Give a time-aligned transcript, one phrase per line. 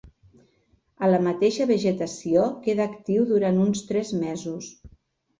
[1.07, 4.71] A la mateixa vegetació queda actiu durant uns tres mesos.